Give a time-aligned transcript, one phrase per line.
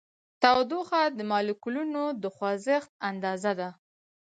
[0.41, 3.69] تودوخه د مالیکولونو د خوځښت اندازه ده.